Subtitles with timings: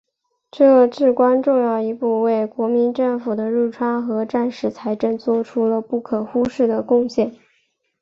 [0.49, 7.35] 这至关重要一步为国民政府的入川和战时财政作出了不可忽视的贡献。